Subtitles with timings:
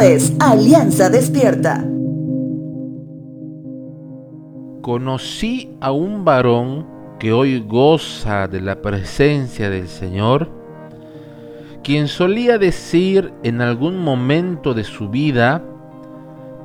[0.00, 1.84] Es Alianza Despierta.
[4.82, 6.86] Conocí a un varón
[7.18, 10.50] que hoy goza de la presencia del Señor,
[11.82, 15.62] quien solía decir en algún momento de su vida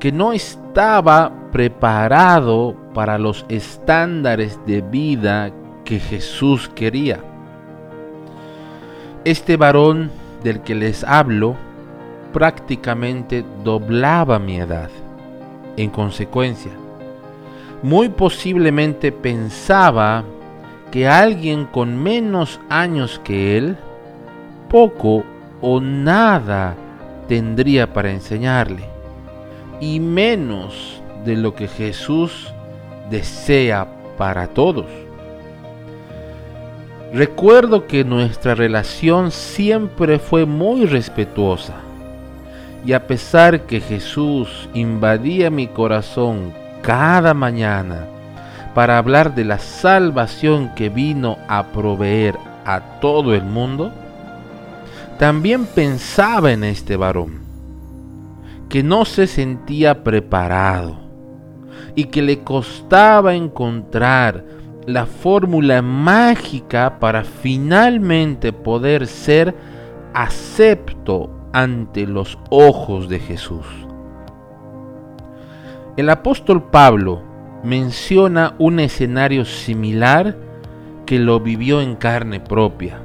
[0.00, 5.52] que no estaba preparado para los estándares de vida
[5.84, 7.20] que Jesús quería.
[9.24, 10.10] Este varón
[10.42, 11.69] del que les hablo
[12.32, 14.90] prácticamente doblaba mi edad.
[15.76, 16.72] En consecuencia,
[17.82, 20.24] muy posiblemente pensaba
[20.90, 23.76] que alguien con menos años que él,
[24.68, 25.24] poco
[25.60, 26.74] o nada
[27.28, 28.84] tendría para enseñarle,
[29.80, 32.52] y menos de lo que Jesús
[33.08, 33.86] desea
[34.16, 34.86] para todos.
[37.12, 41.74] Recuerdo que nuestra relación siempre fue muy respetuosa,
[42.84, 48.06] y a pesar que Jesús invadía mi corazón cada mañana,
[48.74, 53.92] para hablar de la salvación que vino a proveer a todo el mundo,
[55.18, 57.40] también pensaba en este varón,
[58.68, 60.96] que no se sentía preparado
[61.94, 64.44] y que le costaba encontrar
[64.86, 69.54] la fórmula mágica para finalmente poder ser
[70.14, 73.66] acepto ante los ojos de Jesús.
[75.96, 77.22] El apóstol Pablo
[77.62, 80.36] menciona un escenario similar
[81.04, 83.00] que lo vivió en carne propia.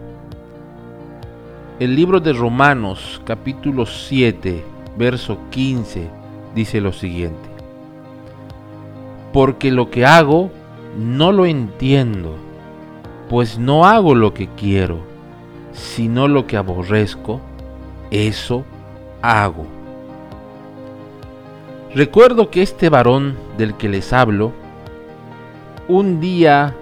[1.80, 4.64] El libro de Romanos capítulo 7,
[4.98, 6.08] verso 15
[6.56, 7.50] dice lo siguiente.
[9.34, 10.52] Porque lo que hago
[10.98, 12.36] no lo entiendo,
[13.30, 15.00] pues no hago lo que quiero,
[15.74, 17.42] sino lo que aborrezco,
[18.12, 18.66] eso
[19.22, 19.66] hago.
[21.94, 24.52] Recuerdo que este varón del que les hablo,
[25.88, 26.76] un día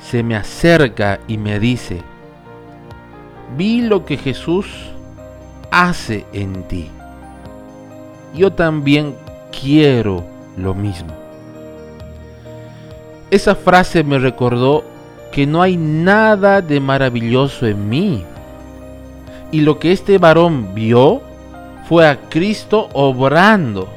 [0.00, 2.02] se me acerca y me dice,
[3.56, 4.66] vi lo que Jesús
[5.70, 6.88] hace en ti.
[8.34, 9.14] Yo también
[9.50, 10.24] quiero
[10.56, 11.12] lo mismo.
[13.30, 14.84] Esa frase me recordó
[15.32, 18.24] que no hay nada de maravilloso en mí.
[19.54, 21.22] Y lo que este varón vio
[21.88, 23.88] fue a Cristo obrando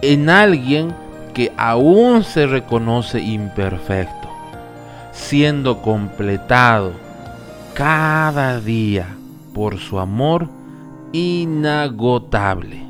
[0.00, 0.94] en alguien
[1.34, 4.30] que aún se reconoce imperfecto,
[5.12, 6.92] siendo completado
[7.74, 9.14] cada día
[9.52, 10.48] por su amor
[11.12, 12.82] inagotable.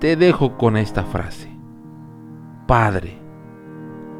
[0.00, 1.50] Te dejo con esta frase.
[2.66, 3.16] Padre,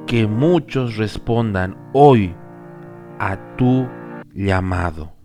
[0.06, 2.34] que muchos respondan hoy
[3.18, 3.86] a tu
[4.32, 5.21] llamado.